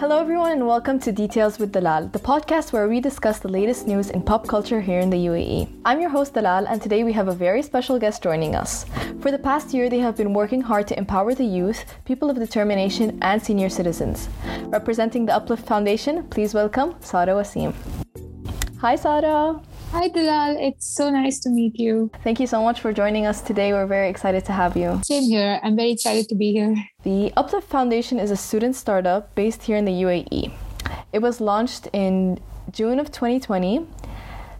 [0.00, 3.86] Hello, everyone, and welcome to Details with Dalal, the podcast where we discuss the latest
[3.86, 5.68] news in pop culture here in the UAE.
[5.84, 8.86] I'm your host, Dalal, and today we have a very special guest joining us.
[9.20, 12.38] For the past year, they have been working hard to empower the youth, people of
[12.38, 14.30] determination, and senior citizens.
[14.68, 17.74] Representing the Uplift Foundation, please welcome Sara Waseem.
[18.80, 19.60] Hi, Sara.
[19.92, 20.56] Hi, Dalal.
[20.60, 22.12] It's so nice to meet you.
[22.22, 23.72] Thank you so much for joining us today.
[23.72, 25.00] We're very excited to have you.
[25.02, 25.58] Same here.
[25.64, 26.76] I'm very excited to be here.
[27.02, 30.52] The Uplift Foundation is a student startup based here in the UAE.
[31.12, 32.38] It was launched in
[32.70, 33.84] June of 2020.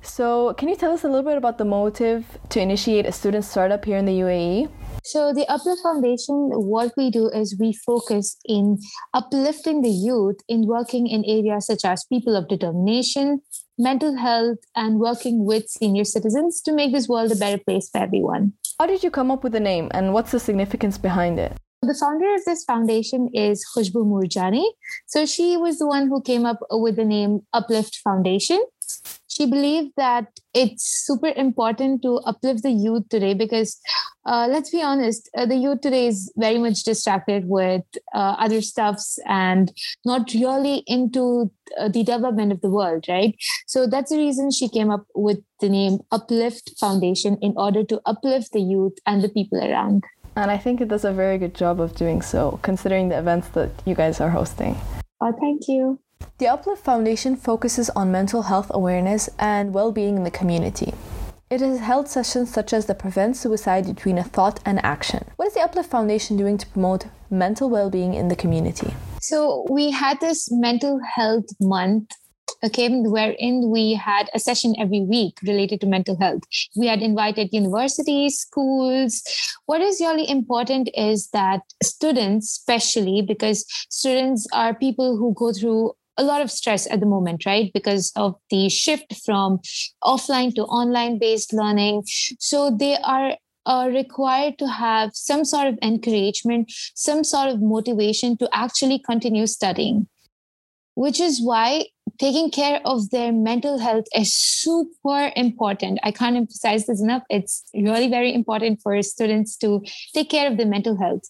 [0.00, 3.44] So, can you tell us a little bit about the motive to initiate a student
[3.44, 4.70] startup here in the UAE?
[5.04, 8.78] So, the Uplift Foundation, what we do is we focus in
[9.12, 13.42] uplifting the youth in working in areas such as people of determination,
[13.78, 17.98] mental health, and working with senior citizens to make this world a better place for
[17.98, 18.52] everyone.
[18.78, 21.56] How did you come up with the name and what's the significance behind it?
[21.82, 24.64] The founder of this foundation is Khushbu Murjani.
[25.06, 28.64] So she was the one who came up with the name Uplift Foundation
[29.38, 33.80] she believed that it's super important to uplift the youth today because
[34.26, 38.60] uh, let's be honest uh, the youth today is very much distracted with uh, other
[38.60, 39.72] stuffs and
[40.04, 43.36] not really into uh, the development of the world right?
[43.66, 48.00] So that's the reason she came up with the name uplift foundation in order to
[48.06, 50.02] uplift the youth and the people around.
[50.34, 53.48] And i think it does a very good job of doing so considering the events
[53.50, 54.76] that you guys are hosting.
[55.20, 56.00] Oh thank you
[56.38, 60.94] the Uplift Foundation focuses on mental health awareness and well being in the community.
[61.50, 65.24] It has held sessions such as the Prevent Suicide Between a Thought and Action.
[65.34, 68.94] What is the Uplift Foundation doing to promote mental well being in the community?
[69.20, 72.12] So, we had this mental health month
[72.64, 76.42] okay, wherein we had a session every week related to mental health.
[76.76, 79.22] We had invited universities, schools.
[79.66, 85.92] What is really important is that students, especially because students are people who go through
[86.18, 87.70] a lot of stress at the moment, right?
[87.72, 89.60] Because of the shift from
[90.04, 92.02] offline to online based learning.
[92.38, 98.36] So they are uh, required to have some sort of encouragement, some sort of motivation
[98.38, 100.08] to actually continue studying,
[100.94, 101.84] which is why
[102.18, 106.00] taking care of their mental health is super important.
[106.02, 107.22] I can't emphasize this enough.
[107.30, 109.82] It's really very important for students to
[110.14, 111.22] take care of their mental health.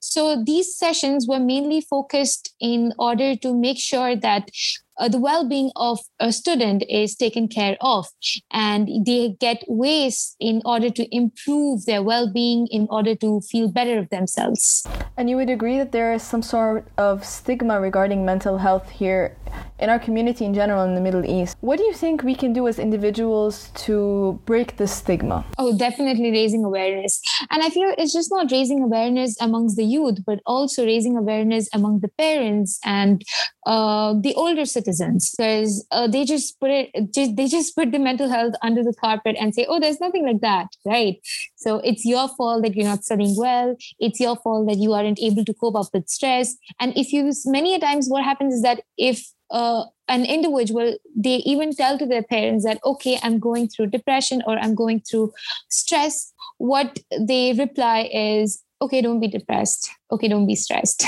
[0.00, 4.50] So these sessions were mainly focused in order to make sure that
[4.98, 8.06] uh, the well-being of a student is taken care of
[8.50, 13.98] and they get ways in order to improve their well-being in order to feel better
[13.98, 14.86] of themselves
[15.18, 19.36] and you would agree that there is some sort of stigma regarding mental health here
[19.78, 21.56] in our community in general in the Middle East.
[21.60, 25.44] What do you think we can do as individuals to break this stigma?
[25.58, 27.20] Oh, definitely raising awareness.
[27.50, 31.68] And I feel it's just not raising awareness amongst the youth, but also raising awareness
[31.72, 33.22] among the parents and
[33.66, 37.98] uh, the older citizens because uh, they just put it just, they just put the
[37.98, 41.18] mental health under the carpet and say oh there's nothing like that right?
[41.56, 43.76] So it's your fault that you're not studying well.
[43.98, 46.56] It's your fault that you aren't able to cope up with stress.
[46.80, 51.36] And if you many a times what happens is that if uh, an individual they
[51.36, 55.32] even tell to their parents that okay i'm going through depression or i'm going through
[55.70, 59.90] stress what they reply is okay don't be depressed.
[60.10, 61.04] Okay don't be stressed.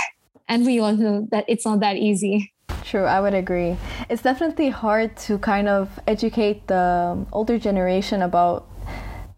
[0.49, 2.53] And we all know that it's not that easy
[2.91, 3.77] True, I would agree.
[4.09, 8.67] It's definitely hard to kind of educate the um, older generation about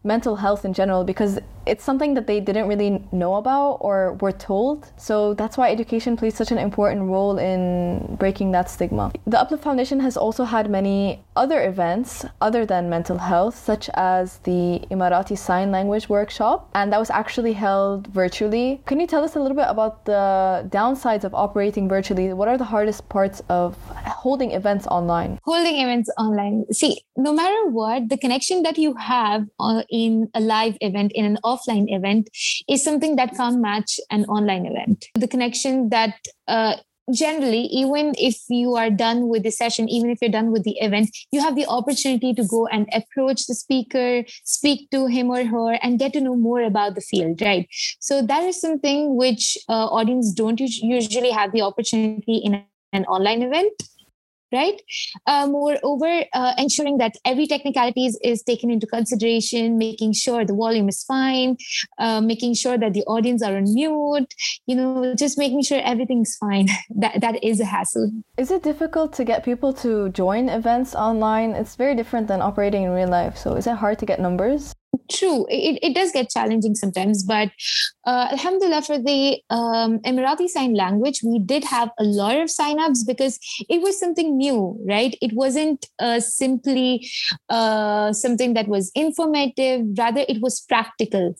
[0.04, 4.32] mental health in general because it's something that they didn't really know about or were
[4.32, 4.90] told.
[4.96, 9.12] So that's why education plays such an important role in breaking that stigma.
[9.26, 14.38] The Uplift Foundation has also had many other events other than mental health, such as
[14.38, 18.82] the Emirati Sign Language Workshop, and that was actually held virtually.
[18.86, 22.32] Can you tell us a little bit about the downsides of operating virtually?
[22.32, 23.76] What are the hardest parts of
[24.22, 25.38] holding events online?
[25.44, 26.64] Holding events online.
[26.72, 31.24] See, no matter what, the connection that you have uh, in a live event, in
[31.24, 32.30] an offline event
[32.68, 35.06] is something that can't match an online event.
[35.14, 36.16] The connection that
[36.48, 36.76] uh,
[37.12, 40.78] generally even if you are done with the session even if you're done with the
[40.78, 45.44] event you have the opportunity to go and approach the speaker speak to him or
[45.44, 47.66] her and get to know more about the field right
[47.98, 52.62] so that is something which uh, audience don't usually have the opportunity in
[52.92, 53.72] an online event
[54.52, 54.80] right?
[55.26, 60.52] Uh, moreover, uh, ensuring that every technicality is, is, taken into consideration, making sure the
[60.52, 61.56] volume is fine,
[61.98, 64.34] uh, making sure that the audience are on mute,
[64.66, 66.68] you know, just making sure everything's fine.
[66.90, 68.10] that that is a hassle.
[68.36, 71.52] Is it difficult to get people to join events online?
[71.52, 73.36] It's very different than operating in real life.
[73.36, 74.74] So is it hard to get numbers?
[75.12, 77.50] True, it, it does get challenging sometimes, but
[78.06, 83.04] uh, Alhamdulillah, for the um, Emirati Sign Language, we did have a lot of sign-ups
[83.04, 83.38] because
[83.68, 85.14] it was something new, right?
[85.20, 87.10] It wasn't uh, simply
[87.50, 91.34] uh, something that was informative, rather, it was practical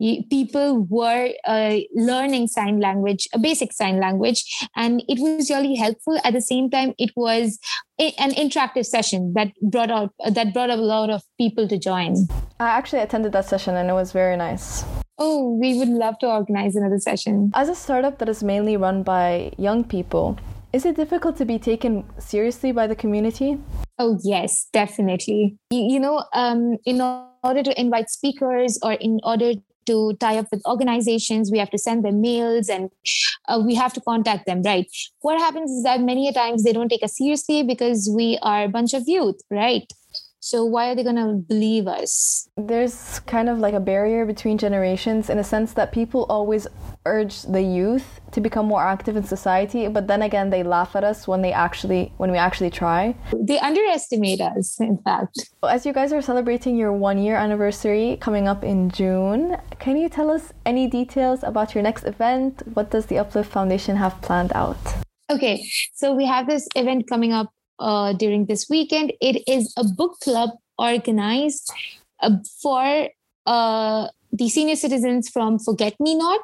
[0.00, 4.44] people were uh, learning sign language a basic sign language
[4.76, 6.18] and it was really helpful.
[6.24, 7.58] At the same time it was
[7.98, 12.26] an interactive session that brought out that brought a lot of people to join.
[12.60, 14.84] I actually attended that session and it was very nice.
[15.18, 17.50] Oh we would love to organize another session.
[17.54, 20.38] As a startup that is mainly run by young people
[20.72, 23.60] is it difficult to be taken seriously by the community?
[23.96, 25.56] Oh yes definitely.
[25.70, 29.52] You, you know um, in order to invite speakers or in order
[29.86, 31.50] to tie up with organizations.
[31.50, 32.90] We have to send them mails and
[33.48, 34.86] uh, we have to contact them right?
[35.20, 38.64] What happens is that many a times they don't take us seriously because we are
[38.64, 39.90] a bunch of youth right
[40.44, 42.50] so why are they going to believe us?
[42.58, 46.66] There's kind of like a barrier between generations in a sense that people always
[47.06, 51.02] urge the youth to become more active in society, but then again they laugh at
[51.02, 53.16] us when they actually when we actually try.
[53.32, 55.48] They underestimate us, in fact.
[55.62, 60.10] As you guys are celebrating your 1 year anniversary coming up in June, can you
[60.10, 62.62] tell us any details about your next event?
[62.74, 64.76] What does the Uplift Foundation have planned out?
[65.30, 65.64] Okay,
[65.94, 69.12] so we have this event coming up uh, during this weekend.
[69.20, 71.72] It is a book club organized
[72.20, 73.08] uh, for
[73.46, 76.40] uh, the senior citizens from Forget Me Not.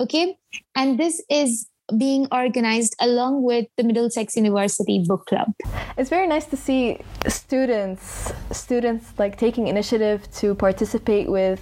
[0.00, 0.36] Okay.
[0.76, 5.52] And this is being organized along with the Middlesex University Book Club.
[5.96, 11.60] It's very nice to see students students like taking initiative to participate with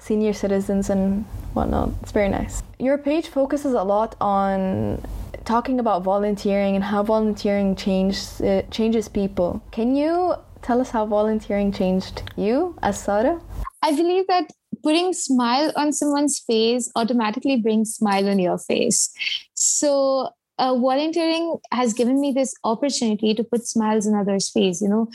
[0.00, 1.24] senior citizens and
[1.54, 1.90] whatnot.
[2.02, 2.62] It's very nice.
[2.78, 5.02] Your page focuses a lot on
[5.44, 9.62] talking about volunteering and how volunteering changes uh, changes people.
[9.70, 13.40] Can you tell us how volunteering changed you as Sara?
[13.82, 14.50] I believe that
[14.82, 19.10] putting smile on someone's face automatically brings smile on your face.
[19.54, 24.80] So uh, volunteering has given me this opportunity to put smiles on others' face.
[24.80, 25.08] You know,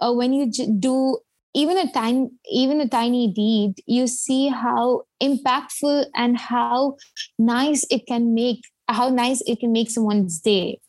[0.00, 1.18] uh, when you j- do
[1.54, 6.96] even a tiny even a tiny deed, you see how impactful and how
[7.38, 10.80] nice it can make how nice it can make someone's day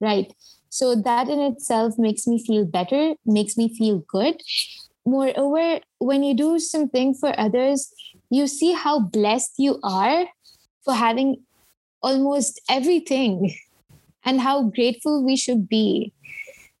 [0.00, 0.32] right?
[0.68, 4.40] So that in itself makes me feel better makes me feel good.
[5.06, 7.92] Moreover when you do something for others
[8.30, 10.26] you see how blessed you are
[10.84, 11.42] for having
[12.02, 13.54] almost everything
[14.24, 16.12] and how grateful we should be.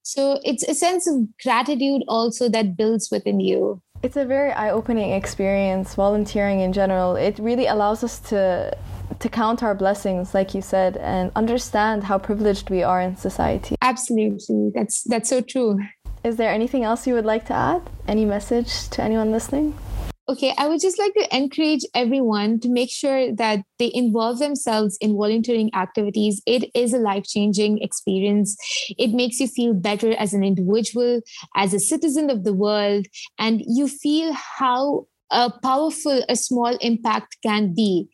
[0.02, 3.80] So it's a sense of gratitude also that builds within you.
[4.02, 7.16] It's a very eye-opening experience volunteering in general.
[7.16, 8.76] It really allows us to
[9.18, 13.76] to count our blessings like you said and understand how privileged we are in society.
[13.82, 14.70] Absolutely.
[14.74, 15.78] That's that's so true.
[16.24, 17.82] Is there anything else you would like to add?
[18.08, 19.76] Any message to anyone listening?
[20.26, 24.96] Okay, I would just like to encourage everyone to make sure that they involve themselves
[25.02, 26.40] in volunteering activities.
[26.46, 28.56] It is a life changing experience.
[28.96, 31.20] It makes you feel better as an individual,
[31.56, 33.04] as a citizen of the world,
[33.38, 38.08] and you feel how uh, powerful a small impact can be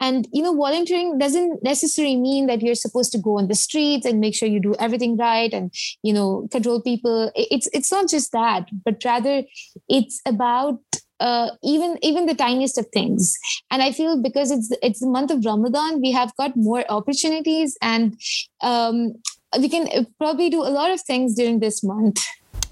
[0.00, 4.06] and you know volunteering doesn't necessarily mean that you're supposed to go on the streets
[4.06, 7.30] and make sure you do everything right and you know control people.
[7.34, 9.42] It's it's not just that but rather
[9.88, 10.80] it's about
[11.20, 13.36] uh, even even the tiniest of things.
[13.70, 17.76] And i feel because it's it's the month of ramadan we have got more opportunities
[17.82, 18.16] and
[18.62, 19.14] um,
[19.58, 22.20] we can probably do a lot of things during this month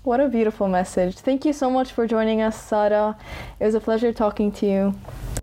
[0.02, 3.16] what a beautiful message thank you so much for joining us sara
[3.61, 4.94] it was a pleasure talking to you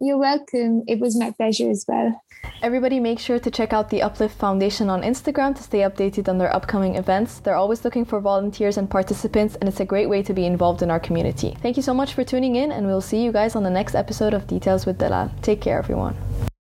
[0.02, 0.84] you're welcome.
[0.88, 2.24] It was my pleasure as well.
[2.62, 6.38] Everybody, make sure to check out the Uplift Foundation on Instagram to stay updated on
[6.38, 7.40] their upcoming events.
[7.40, 10.82] They're always looking for volunteers and participants, and it's a great way to be involved
[10.82, 11.58] in our community.
[11.62, 13.94] Thank you so much for tuning in, and we'll see you guys on the next
[13.94, 15.32] episode of Details with Dalal.
[15.42, 16.16] Take care, everyone.